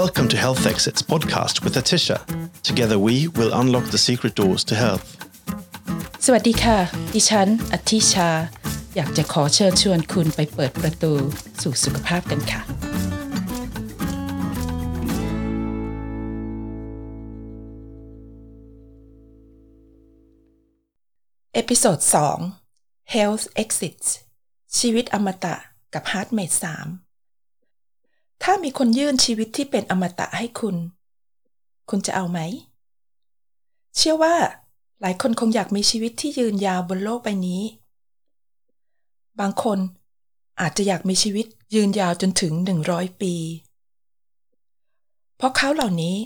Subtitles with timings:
[0.00, 2.18] Welcome to Health Exits podcast with Atisha.
[2.62, 5.06] Together we will unlock the secret doors to health.
[6.24, 6.78] สวัสดีค่ะ
[7.14, 8.30] ดิฉันอธิชา
[8.96, 11.12] อยากจะขอเชิญชวนคุณไปเปิดประตู
[11.62, 12.60] สู่สุขภาพกันค่ะ
[21.54, 21.98] เอพิโซด
[22.56, 24.08] 2 Health Exits
[24.78, 25.56] ชีวิตอมตะ
[25.94, 27.01] กับ Heartmate 3
[28.42, 30.76] ถ้ามีคนยื่นชีวิตที่เป็นอมตะให้คุณ
[31.90, 32.38] คุณจะเอาไหม
[33.96, 34.34] เชื่อว่า
[35.00, 37.62] หลายคนคงอยากมีชีวิตที่ยืนยาวบนโลกใบนี้
[39.40, 39.78] บางคน
[40.60, 42.52] อาจจะอยากมีชีวิตยืนยาวจนถึง
[42.86, 43.34] 100ปี
[45.36, 46.16] เพราะเขาเหล่านี้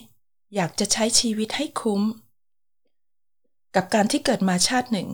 [0.55, 2.03] อยากจะใช้ชีวิตให้คุ้ม
[3.75, 5.09] กับการที่เกิดมาชาติหนึ่ง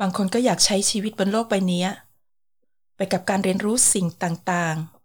[0.00, 1.84] บางคนก็อยากใช้ชีวิตบนโลกใบนี้
[2.96, 5.01] ไปกับการเรียนรู้สิ่งต่างๆ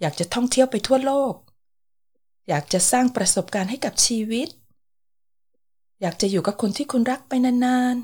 [0.00, 1.34] อยากจะท่องเที่ยวไปทั่วโลก
[2.48, 4.48] อยากจะสร้างประสบการณ์ให้กับชีวิต
[6.00, 7.96] อยากจะอยู่กับคนที่คุณรักไปนาน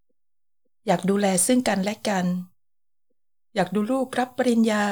[0.00, 2.26] ๆ อยากดูแลซึ่งกันและกัน
[3.54, 4.84] อยากดูลูกรับปริญญา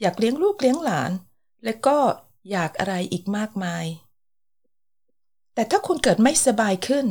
[0.00, 1.10] อยากเลี้ยงลูกเลี้ยงหลาน
[1.64, 1.98] และก็
[2.50, 3.86] อยากอะไรอีกมากมาย
[5.54, 7.06] แต่ถ้าคุณเกิดไม่สบายขึ้น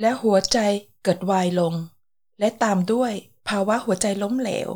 [0.00, 0.58] และหัวใจ
[1.02, 1.74] เกิดวายลง
[2.38, 3.12] และตามด้วย
[3.48, 4.68] ภาวะหัวใจล้มเหลว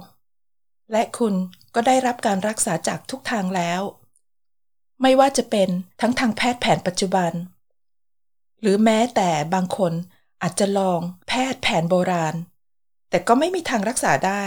[0.93, 1.35] และคุณ
[1.75, 3.83] ก็ได้รับการรักษาจากทุกทางแล้ว
[5.03, 5.69] ไม่ว่าจะเป็น
[6.01, 7.33] ทั้งทางแพทย์แผนปัจจุบัน
[8.61, 9.93] หรือแม้แต่บางคน
[10.43, 12.35] อาจจะลองแพทย์แผนโบราณ
[13.11, 14.45] แต่ก็ไม่มีทางรักษาได้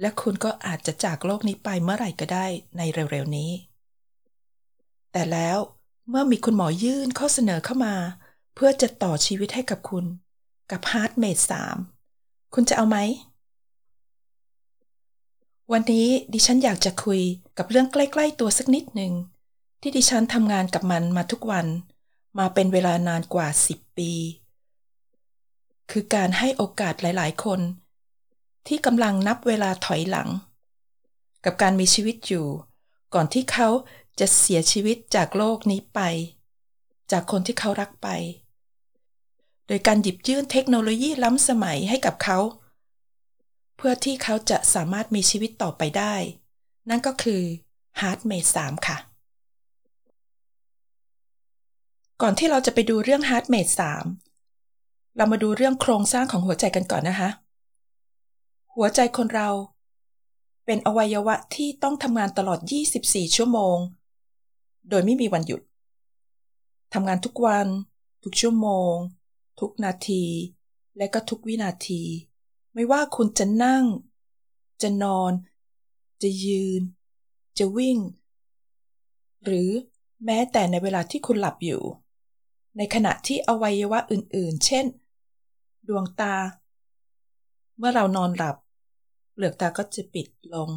[0.00, 2.46] และคุณก็อาจจะจากโลกนี้ไปเมื่อไหร่ก็ได้
[2.76, 3.50] ในเร็วๆนี้
[5.12, 5.58] แต่แล้ว
[6.08, 7.94] เมื่อมีคุณหมอยื่นข้อเสนอเข้ามา
[8.54, 10.04] เพื่อจะต่อชีวิตให้กับคุณ
[10.70, 11.42] กับ Heartmate
[11.96, 12.98] 3 คุณจะเอาไหม
[15.72, 17.20] วันนี้ดิฉันอยากจะคุย
[17.58, 19.12] กับเรื่องใกล้ๆตัวสักนิดหนึ่ง
[19.80, 21.66] ที่ดิฉันทำงานกับมันมาทุกวัน
[22.38, 24.10] มาเป็นเวลานานกว่า 10 ปี
[25.90, 27.60] คือการให้โอกาสหลายๆ คน
[28.66, 30.28] ที่กำลังนับเวลาถอยหลัง
[31.44, 32.46] กับการมีชีวิตอยู่
[33.14, 33.68] ก่อนที่เขา
[34.20, 36.00] จะเสียชีวิตจากโลกนี้ไป
[37.10, 38.08] จากคนที่เขารักไป
[39.66, 42.38] โดยการหยิบยื่นเทคโนโลยีล้ำสมัยให้กับเขา
[43.76, 46.14] เพื่อที่เขาจะสามารถมีชีวิตต่อไปได้
[46.90, 47.42] นั่นก็คือ
[48.00, 48.98] Heartmate 3 ค่ะ
[52.22, 53.72] ก่อนที่เราจะไปดูเรื่อง Heartmate
[54.42, 57.30] 3 เรามาดูเรื่องโครงสร้างของหัวใจกันก่อนนะคะ
[58.74, 59.48] หัวใจคนเรา
[60.66, 62.60] เป็นอวัยวะที่ต้องทำงานตลอด
[62.98, 63.76] 24 ชั่วโมง
[64.90, 65.60] โดยไม่มีวันหยุด
[66.94, 67.66] ทำงานทุกวัน
[68.24, 68.92] ทุกชั่วโมง
[69.60, 70.24] ทุกนาที
[70.98, 72.02] และก็ทุกวินาที
[72.78, 73.84] ไม่ว่าคุณจะนั่ง
[74.82, 75.32] จะนอน
[76.22, 76.82] จะยืน
[77.58, 77.98] จะวิ่ง
[79.44, 79.70] หรือ
[80.24, 81.82] แม้แต่ในเวลาที่คุณหลับอยู่
[82.76, 84.86] ในขณะที่อวัยวะอื่นๆ เช่น
[85.88, 86.34] ดวงตา
[87.78, 88.56] เมื่อเรานอนหลับ
[89.32, 90.70] เปลือกตาก็จะปิดลง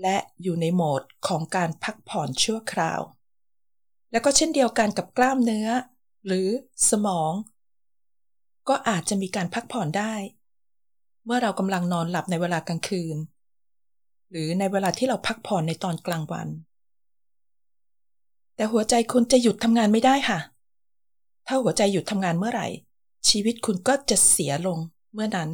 [0.00, 3.00] และอยู่ในโหมดของการพักผ่อนชั่วคราว
[4.10, 5.68] แล้วก็เช่นเดียวกันกับกล้ามเนื้อ
[6.26, 6.48] หรือ
[6.90, 7.32] สมอง
[8.68, 10.14] ก็อาจจะมีการพักผ่อนได้
[11.24, 13.16] เมื่อเรากำลังนอนหลับในเวลากลางคืน
[14.30, 16.48] หรือในเวลาที่เราพักผ่อนในตอนกลางวัน
[18.56, 20.38] แต่หัวใจคุณจะหยุดทำงานไม่ได้ค่ะ
[21.46, 22.66] ถ้าหัวใจหยุดทำงานเมื่อไหร่
[23.28, 24.78] ชีวิตคุณก็จะเสียลง
[25.12, 25.50] เมื่อนั้น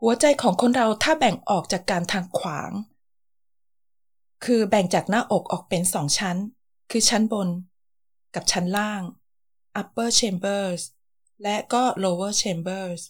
[0.00, 2.70] หัวใจของคนเราถ้าแบ่งออกจากการทางขวาง
[4.44, 6.36] คือแบ่งจากหน้าอกออกเป็นสองชั้น
[6.90, 7.48] คือชั้นบน
[8.34, 9.02] กับชั้นล่าง
[9.80, 10.80] upper chambers
[11.42, 13.00] และก็ lower chambers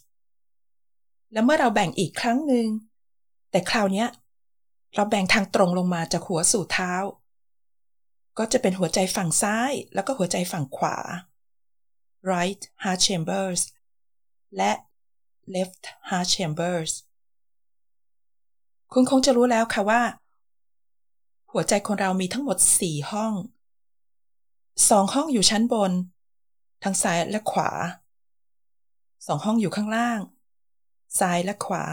[1.31, 2.67] แล้วเมื่อเราแบ่งอีกครั้งหนึ่ง
[3.51, 4.05] แต่คราวนี้
[4.95, 6.93] เราแบ่งทางตรงลงมาจากหัวสู่เท้า
[8.37, 10.97] ก็จะเป็นหัวใจฝั่งซ้าย แล้วก็หัวใจฝั่งขวา
[12.31, 13.61] right heart chambers
[14.57, 14.71] และ
[15.53, 16.91] left heart chambers
[18.93, 20.01] คุณคงจะรู้แล้วค่ะว่า
[21.51, 23.33] หัวใจคนเรามีทั้งหมด 4 ห้อง
[24.37, 25.91] 2 ห้องอยู่ชั้นบน
[26.83, 27.69] ทั้งซ้ายและขวา
[28.57, 30.19] 2 ห้องอยู่ข้างล่าง
[31.19, 31.85] ซ้ายและขวา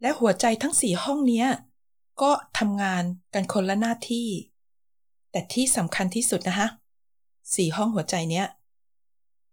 [0.00, 1.44] และหัวใจทั้ง4ห้องนี้
[2.22, 4.28] ก็ทำงานกันคนละหน้าที่
[5.30, 6.68] แต่ที่สำคัญที่สุดนะคะ
[7.22, 8.46] 4ห้องหัวใจเนี้ย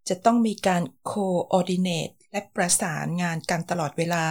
[0.08, 4.24] จะต้องมีการ coordinate และประสานงานกันตลอดเวลา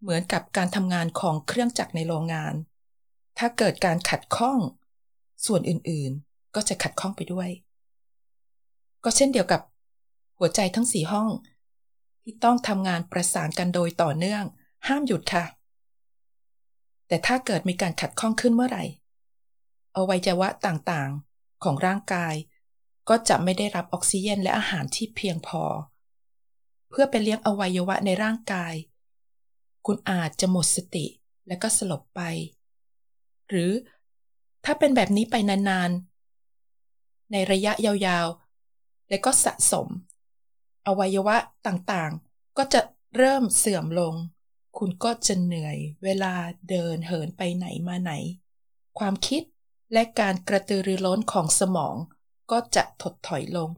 [0.00, 2.54] เหมือนกับการทำงานของเครื่องจักรในโรงงาน
[3.38, 4.58] ถ้าเกิดการขัดข้อง
[5.46, 7.48] ส่วนอื่นๆก็จะขัดข้องไปด้วย
[9.04, 9.60] ก็เช่นเดียวกับ
[10.38, 11.28] หัวใจทั้งสี่ห้อง
[12.22, 14.44] ที่ต้องทำงานประสานกันโดยต่อเนื่อง
[14.86, 15.44] ห้ามหยุดค่ะ
[17.08, 18.84] แต่ถ้าเกิดมีการขัดข้องขึ้นเมื่อไหร่
[19.96, 22.34] อวัยวะต่างๆของร่างกาย
[23.08, 25.62] ก็จะไม่ได้รับออกซิเจนและอาหารที่เพียงพอ
[26.90, 28.74] เพื่อไปเลี้ยงอวัยวะในร่างกาย
[29.86, 31.06] คุณอาจจะหมดสติ
[31.48, 32.20] และก็สลบไป
[33.48, 33.72] หรือ
[34.64, 39.88] ถ้าเป็นแบบนี้ไปนานๆ ในระยะยาวๆ และก็สะสม
[40.86, 41.36] อวัยวะ
[41.66, 42.80] ต่างๆ ก็จะ
[43.16, 44.14] เริ่มเสื่อมลง
[44.78, 46.34] คุณก็จะเหนื่อยเวลา
[46.68, 48.12] เดินเหินไปไหนมาไหน
[48.98, 49.42] ความคิด
[49.92, 51.94] และการกระตือรือร้นของสมอง
[52.50, 53.70] ก็จะถดถอยลง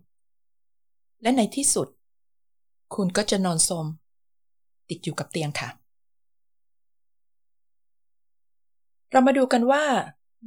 [1.22, 1.88] และในที่สุด
[2.94, 3.86] คุณก็จะนอนสม
[4.88, 5.68] ติดอยู่กับเตียงค่ะ
[9.10, 9.84] เรามาดูกันว่า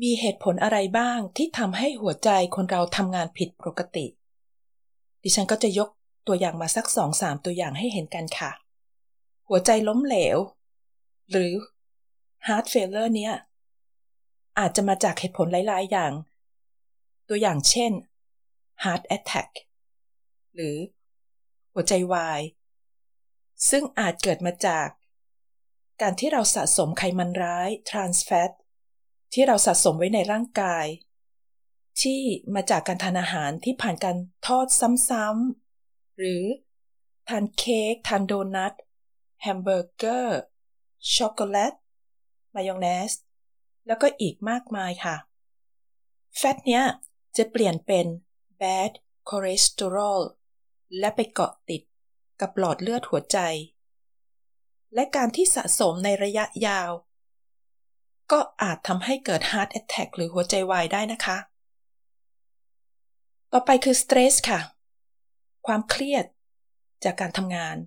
[0.01, 4.05] มีเหตุผลอะไรบ้างที่ทำให้หัวใจคนเราทำงานผิดปกติ
[5.23, 5.89] ดิฉันก็จะยก
[6.27, 8.51] ตัวอย่างมาสักสองสามตัวอย่างให้เห็นกันค่ะ
[9.49, 10.37] หัวใจล้มเหลว
[11.31, 11.51] หรือ
[12.47, 13.33] heart failure เนี่ย
[14.59, 16.11] อาจจะมาจากเหตุผลหลาย ๆ อย่าง
[17.29, 17.91] ตัวอย่างเช่น
[18.83, 19.49] heart attack
[20.55, 20.77] หรือ
[21.73, 22.41] หัวใจวาย
[23.69, 24.87] ซึ่งอาจเกิดมาจาก
[26.01, 28.51] การที่เราสะสมไขมันร้าย trans fat
[29.33, 30.85] ที่เราสะสมไว้ในร่างกาย
[32.01, 32.21] ที่
[32.55, 34.67] มาจากการทานอาหารที่ผ่านการทอด
[35.09, 35.66] ซ้ำๆ
[36.17, 36.43] หรือ
[37.29, 38.73] ทานเค้กทานโดนัท
[39.41, 40.39] แฮมเบอร์เกอร์
[41.15, 41.73] ช็อกโกแลต
[42.53, 43.11] มายองเนส
[43.87, 45.15] แล้วก็อีกมากมายค่ะ
[46.37, 46.83] แฟตเนี้ย
[47.37, 48.05] จะเปลี่ยนเป็น
[48.61, 48.91] bad
[49.29, 50.21] cholesterol
[50.99, 51.81] และไปเกาะติด
[52.41, 53.37] กับหลอดเลือดหัวใจ
[54.93, 56.91] และการที่สะสมในระยะยาว
[58.31, 61.37] ก็อาจทำให้เกิด heart attack หรือหัวใจวายได้นะคะ
[63.51, 64.59] ต่อไปคือ stress ค่ะ
[65.67, 66.25] ความเครียด
[67.03, 67.77] จากการทำงาน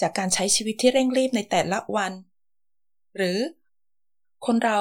[0.00, 2.12] จากการใช้ชีวิตที่เร่งรีบในแต่ละวัน
[3.16, 3.38] หรือ
[4.46, 4.78] คนเรา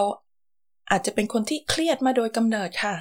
[0.90, 2.96] อาจจะเป็นคนที่เครียดมาโดยกำเนิดค่ะ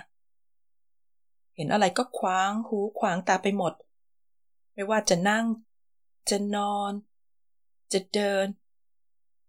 [1.57, 3.73] เห็นอะไรก็ขวางหูขวางตาไปหมด
[4.75, 5.47] ไม่ว่าจะนั่ง
[6.31, 6.93] จะนอน
[7.93, 8.47] จะเดิน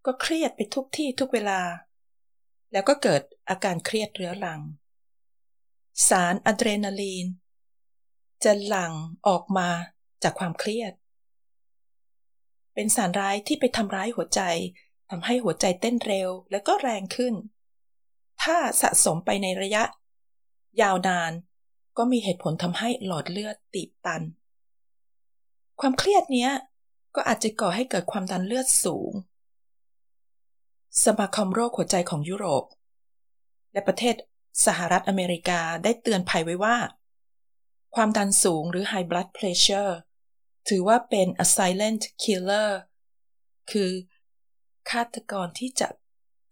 [0.05, 1.61] ก็เครียดไปทุกที่ทุกเวลา
[2.71, 4.61] แล้วก็เกิดอาการเครียดเรื้อรัง
[6.09, 7.27] สารอะดรีนาลีน
[8.43, 8.93] จะหลั่ง
[9.27, 9.69] ออกมา
[10.23, 10.93] จากความเครียด
[12.73, 14.41] เป็นสารร้ายที่ไปทำร้ายหัวใจ
[15.09, 17.33] ทำให้หัวใจเต้นเร็วและก็แรงขึ้น
[18.43, 19.83] ถ้าสะสมไปในระยะ
[20.81, 21.31] ยาวนาน
[21.97, 24.21] ก็มีเหตุผลทำให้หลอดเลือดตีบตัน
[25.79, 26.51] ความเครียดเนี้ย
[27.15, 29.11] ก็อาจจะก่อให้เกิดความดันเลือดสูง
[31.05, 32.63] สมาคมโรคหัวใจของยุโรป
[33.73, 34.15] และประเทศ
[34.65, 36.75] สหรัฐอเมริกาได้เตือนภัยไว้ว่า
[37.95, 39.93] ความดันสูงหรือ high blood pressure
[40.69, 42.69] ถือว่าเป็น a silent killer
[43.71, 43.91] คือ
[44.89, 45.87] ฆาตกรที่จะ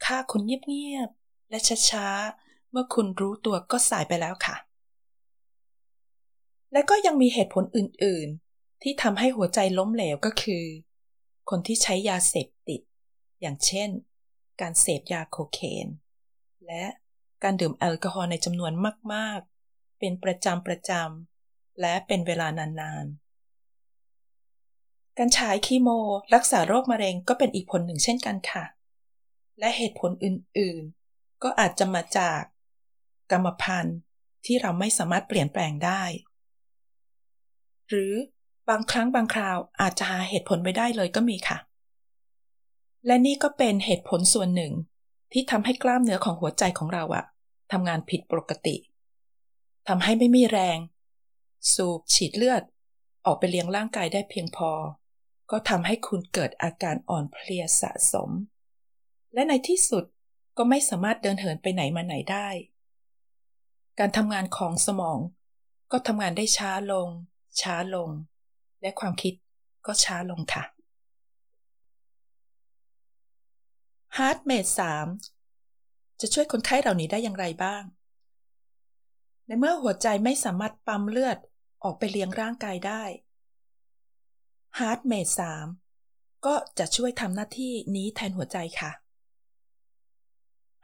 [0.06, 1.59] ฆ่าคุณเงียบๆ และ
[1.89, 4.56] ช้าๆ เมื่อคุณรู้ตัวก็สายไปแล้วค่ะ
[6.74, 10.65] และก็ยังมีเหตุผลอื่นๆ ที่ทำให้หัวใจล้มเหลวก็คือ
[11.50, 12.81] คนที่ใช้ยาเสพติด
[13.42, 13.89] อย่างเช่น
[14.62, 15.88] การเสพยาโคเคน
[16.68, 16.85] และ
[17.44, 18.71] การดื่มแอลกอฮอล์ในจำนวน
[19.13, 19.42] มาก
[20.00, 23.18] เป็นประจำประจำและเป็นเวลานานๆ
[25.18, 25.90] การฉายคีโม
[26.34, 28.66] รักษาโรคมะเร็งก็เป็นอีกผลหนึ่งเช่นกันค่ะ
[29.60, 32.42] และเหตุผลอื่นๆ ก็อาจจะมาจาก
[33.31, 33.97] กรรมพันธุ์
[34.45, 36.02] ที่เราไม่สามารถเปลี่ยนแปลงได้
[37.90, 38.14] หรือ
[38.69, 41.57] บางครั้งบางคราวอาจจะหาเหตุผลไม่ได้เลยก็มีค่ะ
[43.06, 44.73] และนี่ก็เป็นเหตุผลส่วนหนึ่ง
[45.31, 47.26] ที่ทำให้กล้ามเนื้อของหัวใจของเราอะ
[47.71, 48.76] ทำงานผิดปกติ
[49.94, 50.80] ทำให้ไม่มีแรง
[51.74, 52.64] สูบฉีดเลือด
[53.26, 54.72] ออกไปเลี้ยงร่างกายได้เพียงพอ
[55.52, 58.30] ก็ทำให้คุณเกิดอาการอ่อนเพลียสะสม
[59.34, 60.04] และในที่สุด
[60.58, 62.48] ก็ไม่สามารถเดินเหินไปไหนมาไหนได้
[64.00, 65.19] การทำงานของสมอง
[65.92, 67.10] ก็ทำงานได้ช้าลง
[67.62, 68.10] ช้าลง
[68.81, 69.34] และความคิด
[69.86, 70.64] ก็ช้าลงค่ะ
[74.18, 74.72] HeartMate
[75.50, 77.84] 3จะช่วยคนไข้เหล่านี้ได้อย่างไรบ้าง
[79.49, 81.37] ในเมื่อหัวใจไม่สามารถปั๊มเลือด
[81.83, 83.03] ออกไปเลี้ยงร่างกายได้
[84.79, 85.31] HeartMate
[85.85, 88.91] 3ก็จะช่วยทำหน้าที่นี้แทนหัวใจค่ะ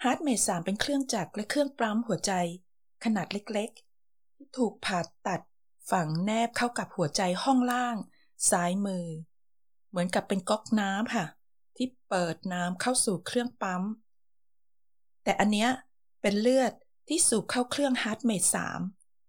[0.04, 2.34] HeartMate 3เป็นเครื่องจักรและเครื่องปั๊มหัวใจ
[3.04, 5.42] ขนาดเล็กๆ ถูกผ่าตัด
[5.92, 7.96] ฝังแนบเข้ากับหัวใจห้องล่าง
[8.50, 9.06] ซ้ายมือ
[9.90, 11.26] เหมือนกับเป็นก๊อกน้ำค่ะ
[11.76, 13.84] ที่เปิดน้ำเข้าสู่เครื่องปั๊ม
[15.24, 15.70] แต่อันเนี้ย
[16.22, 16.74] เป็นเลือด
[17.08, 18.48] ที่สูบเข้าเครื่อง HeartMate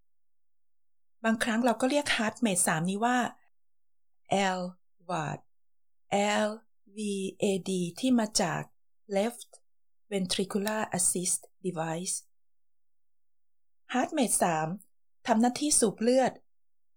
[0.05, 3.17] 3 บางครั้งเราก็เรียก HeartMate 3 นี้ว่า
[4.59, 4.61] L
[5.09, 5.39] VAD
[6.45, 6.49] L
[6.95, 6.97] V
[7.43, 8.61] A D ที่มาจาก
[9.15, 9.51] left
[10.11, 12.15] ventricular assist device
[13.93, 14.35] HeartMate
[14.79, 16.31] 3 ทำหน้าที่สูบเลือด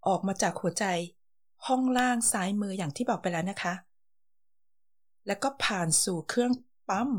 [0.07, 0.85] ออกมาจากหัวใจ
[1.67, 3.75] ห้องล่างซ้ายมืออย่างที่บอกไปแล้วนะคะ
[5.27, 6.53] แล้วก็ผ่านสู่เครื่อง
[6.89, 7.11] ปั๊ม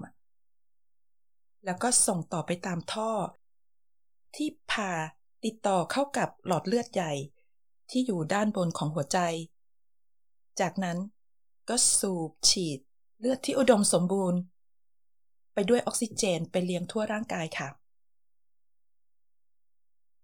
[1.66, 3.12] แล้วก็ส่งต่อไปตามท่อ
[4.36, 4.92] ที่ผ่า
[5.46, 7.14] ติดต่อเข้ากับหลอดเลือดใหญ่
[7.90, 9.20] ที่อยู่ด้านบนของหัวใจ
[10.60, 10.98] จากนั้น
[11.70, 12.80] ก็สูบฉีด
[13.20, 14.40] เลือดที่อุดมสมบูรณ์
[15.54, 17.70] ไปด้วยออกซิเจนไปเลี้ยงทั่วร่างกายค่ะ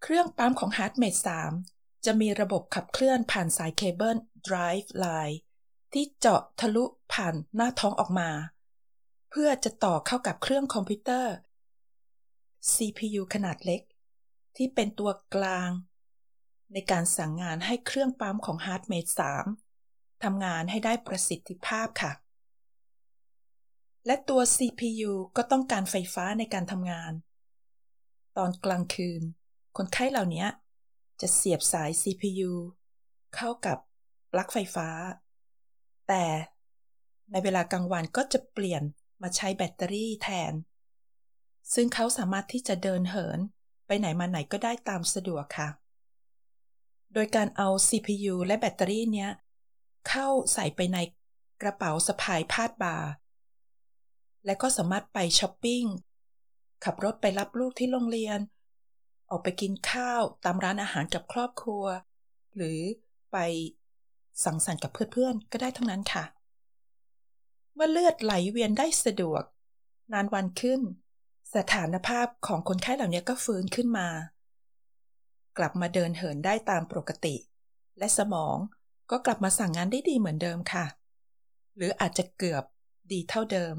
[0.02, 1.20] เครื่องปั๊มของ HeartMate
[1.62, 5.38] 3 จะมีระบบขับเคลื่อนผ่านสายเคเบิล Drive Line
[5.94, 6.84] ที่เจาะทะลุ
[7.14, 8.30] ผ่านหน้าท้องออกมา
[9.30, 11.34] เพื่อจะต่อเข้ากับเครื่องคอมพิวเตอร์
[12.74, 13.82] CPU ขนาดเล็ก
[14.58, 15.70] ที่เป็นตัวกลาง
[16.74, 19.12] ในการสั่งงานให้เครื่องปั๊มของ HeartMate
[19.66, 22.14] 3ทำงานให้ได้ประสิทธิภาพค่ะ
[24.06, 27.12] และตัว CPU ก็ต้องการไฟฟ้าในการทำงาน
[28.38, 29.22] ตอนกลางคืน
[29.78, 30.46] คนไข้เหล่านี้
[31.22, 32.52] จะเสียบสาย CPU
[33.36, 33.78] เข้ากับ
[34.32, 34.90] ปลั๊กไฟฟ้า
[36.08, 36.26] แต่
[37.32, 38.84] ในเวลากลางวันก็จะเปลี่ยน
[39.22, 40.54] มาใช้แบตเตอรี่แทน
[41.74, 43.40] ซึ่งเขาสามารถที่จะเดินเหิน
[43.88, 45.70] ไปไหนมาไหนก็ได้ตามสะดวกค่ะ
[47.14, 49.30] โดยการเอา CPU และแบตเตอรี่เนี้ย
[50.08, 50.98] เข้าใส่ไปใน
[51.62, 52.98] กระเป๋าสะพายพาดบ่า
[54.46, 55.84] และก็สามารถไปช้อปปิ้ง
[56.84, 58.40] ขับรถไปรับลูกที่โรงเรียน
[59.30, 61.86] ออกไปกินข้าวตามร้านอาหารกับครอบครัว
[62.56, 62.80] หรือ
[63.32, 63.38] ไป
[64.44, 66.24] สังสรรค์กับเพื่อนๆ ก็ได้ทั้งนั้นค่ะ
[67.74, 69.44] เมื่อเลือดไหลเวียนได้สะดวก
[70.14, 70.82] นานวันขึ้น
[71.56, 74.08] สถานภาพของคนไข้เหล่านี้ก็ฟื้นขึ้นมา
[75.58, 77.36] กลับมาเดินเหินได้ตามปกติ
[78.00, 78.58] และสมอง
[79.12, 80.86] ก็กลับมาสั่งงานได้ดีเหมือนเดิมค่ะ
[81.76, 82.64] หรืออาจจะเกือบ
[83.12, 83.76] ดีเท่าเดิม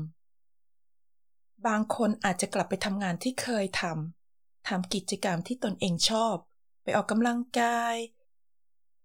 [1.66, 6.34] บางคนอาจจะกลับไปทำงานที่เคยทำทำกิจกรรมที่ตนเองชอบ
[6.82, 7.96] ไปออกกำลังกาย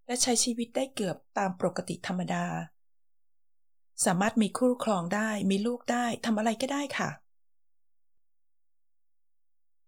[0.05, 2.45] และใช้ชีวิตได้เกือบตามปกติธรรมดา
[4.05, 7.09] สามารถมีคู่ครองได้ มีลูกได้ทำอะไรก็ได้ค่ะ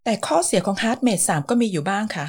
[0.06, 2.26] แต่ข้อเสียของ HeartMate 3 ก็มีอยู่บ้างค่ะ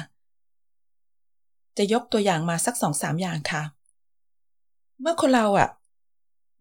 [1.77, 3.63] จะยกตัวอย่างมาสักสองสามอย่างค่ะ
[5.01, 5.69] เมื่อคนเราอะ่ะ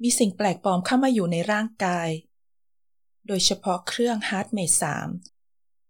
[0.02, 2.08] มีสิ่งแปลกปลอมเข้ามาอยู่ในร่างกาย
[3.26, 4.76] โดยเฉพาะเครื่อง HeartMate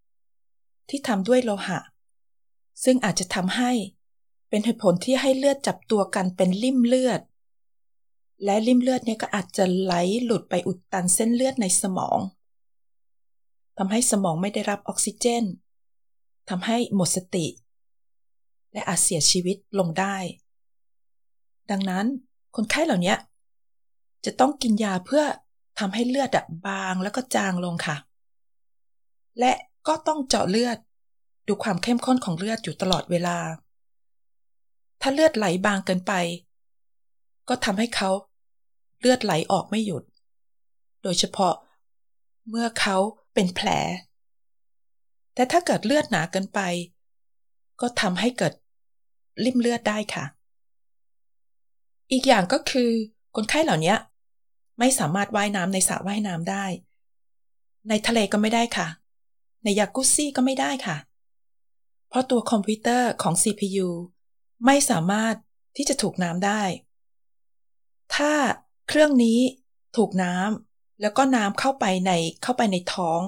[0.06, 1.80] 3 ที่ทำด้วยโลหะ
[2.84, 3.72] ซึ่งอาจจะทำให้
[4.48, 7.20] เป็นเหตุผลที่ให้เลือดจับตัวกันเป็นริ่มเลือด
[8.44, 12.18] และริ่มเลือดเนี่ยก็อาจจะไหลหลุดไปอุดตันเส้นเลือดในสมอง
[13.78, 15.44] ทำให้สมองไม่ได้รับออกซิเจน
[16.50, 17.46] ทำให้หมดสติ
[18.72, 20.16] และอาจเสียชีวิตลงได้
[21.70, 22.06] ดังนั้น
[22.56, 23.14] คนไข้เหล่านี้
[24.24, 25.24] จะต้องกินยาเพื่อ
[25.78, 26.30] ทำให้เลือด
[26.66, 27.96] บางแล้วก็จางลงค่ะ
[29.38, 29.52] และ
[29.86, 30.78] ก็ต้องเจาะเลือด
[31.48, 33.38] ดูความเข้มข้นของเลือดอยู่ตลอดเวลา
[35.00, 36.12] ถ้าเลือดไหลบางเกินไป
[37.48, 38.10] ก็ทำให้เขา
[39.00, 40.02] เลือดไหลออกไม่หยุด
[41.02, 41.54] โดยเฉพาะ
[42.48, 42.96] เมื่อเขา
[43.36, 43.68] เป็นแผล
[45.34, 46.60] แต่ถ้าเกิดเลือดหนาเกินไป
[47.80, 48.52] ก็ทำให้เกิด
[49.44, 50.24] ริ่มเลือดได้ค่ะ
[52.12, 52.90] อีกอย่างก็คือ
[53.36, 53.94] คนไข้เหล่านี้
[54.78, 56.64] ไม่สามารถว่ายน้ำในสระว่ายน้ำได้
[57.88, 58.88] ในทะเลก็ไม่ได้ค่ะ
[59.64, 60.96] ในยากุซี่ก็ไม่ได้ค่ะ
[62.08, 63.88] เพราะตัวคอมพิวเตอร์ของ CPU
[64.66, 65.34] ไม่สามารถ
[65.76, 66.62] ที่จะถูกน้ำได้
[68.14, 68.32] ถ้า
[68.88, 69.38] เครื่องนี้
[69.96, 70.65] ถูกน้ำ
[71.00, 72.12] แล้วก็น้ำเข้าไปใน
[72.42, 73.20] เข้าไปในท้อง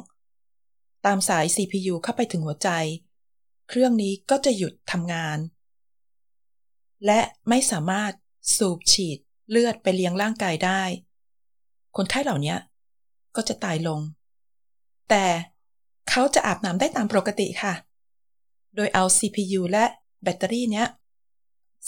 [1.06, 2.70] ตามสาย CPU เข้าไปถึงหัวใจ
[3.68, 5.38] เครื่องนี้ก็จะหยุดทำงาน
[7.06, 8.12] และไม่สามารถ
[8.56, 9.18] สูบฉีด
[9.50, 10.82] เลือดไปเลี้ยงร่างกายได้
[11.96, 12.56] คนไข้เหล่านี้
[13.37, 14.00] ก็จะตายลง
[15.08, 15.25] แต่
[16.10, 17.75] เขาจะอาบน้ำได้ตามปกติค่ะ
[18.76, 19.84] โดยเอา CPU และ
[20.22, 20.87] แบตเตอรี่เนี้ย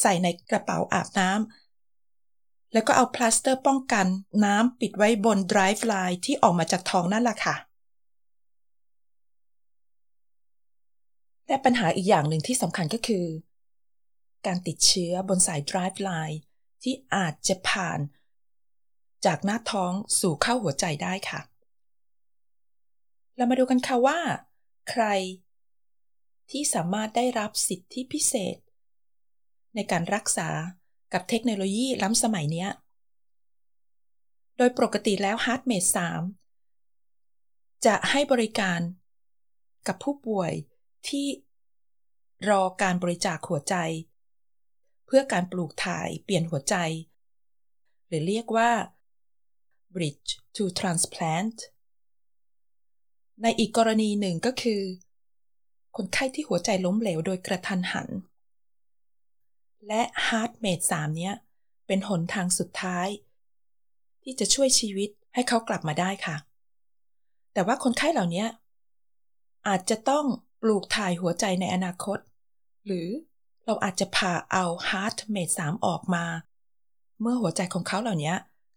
[0.00, 1.59] ใส่ในกระเป๋าอาบน้ำ
[2.72, 4.06] แล้วก็เอาพลาสเตอร์ป้องกัน
[4.44, 7.56] น้ำปิดไว้บน drive line ที่ออกมาจากท้องนั่นแหละค่ะ
[11.46, 13.26] และปัญหาอีกอย่างหนึ่งที่สำคัญก็คือ
[14.46, 16.36] การติดเชื้อบนสาย drive line
[16.82, 17.98] ที่อาจจะผ่าน
[19.26, 21.40] จากหน้าท้องสู่เข้าหัวใจได้ค่ะ
[23.36, 24.20] เรามาดูกันค่ะว่า
[24.90, 25.04] ใคร
[26.50, 28.56] ที่สามารถได้รับสิทธิพิเศษ
[29.74, 30.48] ในการรักษา
[31.12, 32.66] กับเทคโนโลยีล้ำสมัยนี้
[34.56, 35.88] โดยปกติแล้ว HeartMate
[37.06, 38.80] 3 จะให้บริการ
[39.86, 40.52] กับผู้ป่วย
[41.08, 41.26] ที่
[42.48, 43.74] รอการบริจาคหัวใจ
[45.06, 46.76] เพื่อการปลูกถ่ายเปลี่ยนหัวใจ
[48.06, 48.70] หรือเรียกว่า
[49.94, 51.56] bridge to transplant
[53.42, 54.82] ในอีกกรณีหนึ่งก็คือ
[55.96, 58.08] คนไข้ที่หัวใจล้มเหลวโดยกระทันหัน
[59.86, 61.34] และ HeartMate 3 เนี้ย
[61.86, 63.08] เป็นหนทางสุดท้าย
[64.22, 66.36] ที่จะช่วยชีวิตให้เขากลับมาได้ค่ะ
[67.52, 68.44] แต่ว่าคนไข้เหล่านี้
[69.68, 70.24] อาจจะต้อง
[70.62, 72.18] ปลูกถ่ายหัวใจในอนาคต
[72.86, 73.08] หรือ
[73.66, 76.24] เราอาจจะผ่าเอา HeartMate 3 ออกมา
[77.20, 78.34] เมื่อหัวใจของเขาเหล่านี้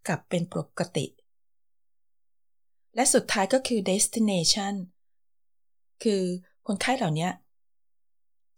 [0.07, 1.05] กลับเป็นปกติ
[2.95, 4.73] และสุดท้ายก็คือ destination
[6.03, 6.23] คือ
[6.67, 7.29] คนไข้เหล่านี้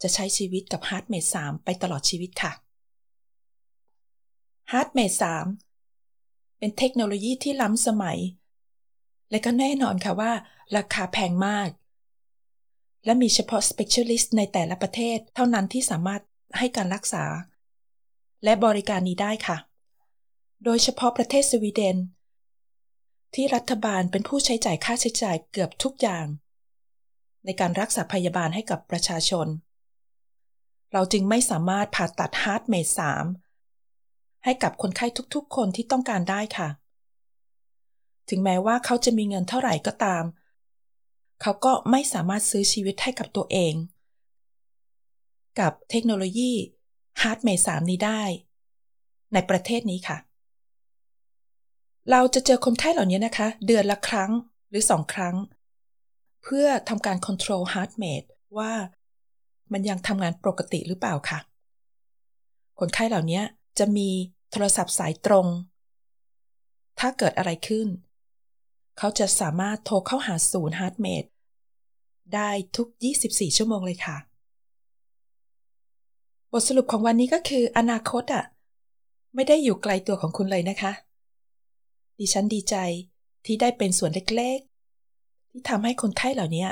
[0.01, 2.51] จะใช้ชีวิตกับ HeartMate 3 ไปตลอดชีวิตค่ะ
[4.71, 5.15] HeartMate
[5.85, 8.19] 3 เป็นเทคโนโลยีที่ล้ำสมัย
[9.31, 10.31] และก็แน่นอนค่ะว่า
[10.77, 11.69] ราคาแพงมาก
[13.05, 16.21] และมีเฉพาะ specialist ในแต่ละประเทศเท่านั้นที่สามารถ
[16.57, 17.23] ให้การรักษา
[18.43, 19.57] และบริการนี้ได้ค่ะ
[20.63, 21.97] โดยเฉพาะประเทศสวีเดน
[23.35, 26.25] ที่รัฐบาลเป็นผู้ใช้จ่ายค่าใช้จ่ายเกือบทุกอย่าง
[27.45, 29.47] ในการรักษาพยาบาลให้กับประชาชน
[30.97, 32.88] เราจึงไม่สามารถผ่าตัด HeartMate
[33.65, 36.69] 3ให้กับคนไข้ทุกๆ คนที่ต้องการได้ค่ะ
[38.29, 40.23] ถึงแม้ว่าเขาจะมีเงินเท่าไหร่ก็ตาม
[41.41, 43.73] เขาก็ไม่สามารถซื้อชีวิตให้กับตัวเอง
[45.59, 46.51] กับเทคโนโลยี
[47.22, 48.21] HeartMate 3นี้ได้
[49.33, 50.17] ในประเทศนี้ค่ะ
[52.11, 54.31] เราจะเจอคนไข้เหล่านี้นะคะ เดือนละครั้ง
[54.69, 55.35] หรือสองครั้ง
[56.43, 58.73] เพื่อทำการ control heart rate ว่า
[59.72, 61.39] มันยังทำงานปกติหรือเปล่าคะ
[62.79, 63.41] คนไข้เหล่านี้
[63.79, 64.10] จะมี
[64.51, 65.48] โทรศัพท์สายตรง
[67.00, 67.88] ถ้าเกิดอะไรขึ้น
[68.98, 71.29] เขาจะสามารถโทรเข้าหาศูนย์ heart rate
[72.34, 72.88] ได้ทุก
[73.24, 74.17] 24 ชั่วโมงเลยค่ะ
[76.51, 78.45] บทสรุปของวันนี้ก็คืออนาคตอะ
[79.36, 80.91] ไม่ได้อยู่ไกลตัวของคุณเลยนะคะ
[82.19, 82.75] ดิฉันดีใจ
[83.45, 86.67] ที่ได้เป็นส่วนเล็กๆ ที่ทำให้คนไข้เหล่านี้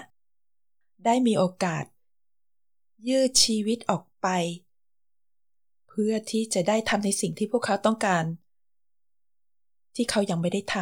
[1.05, 1.83] ได้มีโอกาส
[3.07, 4.27] ยืดชีวิตออกไป
[5.87, 8.25] เพื่อที่จะได้ทำในสิ่งที่พวกเขาต้องการ
[9.95, 10.75] ที่เขายังไม่ได้ท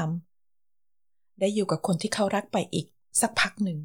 [0.67, 2.85] ำได้อยู่กับคนที่เขารักไปอีก
[3.21, 3.79] สักพักหนึ่ง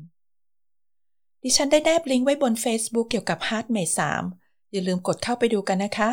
[1.42, 3.94] ดิฉันได้แนบลิงก์ไว้บน Facebook เกี่ยวกับ Heart Mate
[4.30, 6.10] 3อย่าลืมกดเข้าไปดูกันนะคะ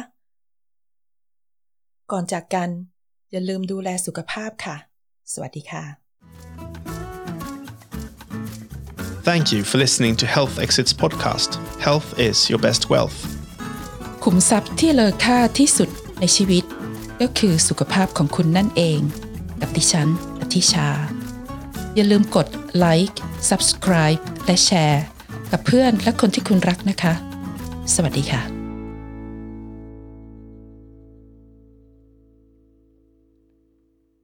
[2.12, 2.70] ก่อนจากกัน
[3.32, 4.76] อย่าลืมดูแลสุขภาพค่ะ
[5.34, 6.03] สวัสดีค่ะ
[9.24, 11.56] Thank you for listening to Health Exits podcast.
[11.80, 13.18] Health is your best wealth.
[14.24, 16.64] ขุมทรัพย์ที่เลอค่าที่สุดในชีวิต
[17.22, 19.00] ก็คือสุขภาพของคุณนั่นเอง
[19.62, 20.10] กับดิฉัน
[20.42, 20.90] อธิชา
[21.96, 25.04] อย่าลืมกดไลค์ subscribe และแชร์
[25.52, 27.14] กับเพื่อนและคนที่คุณรักนะคะ
[27.94, 28.53] สวัสดีค่ะ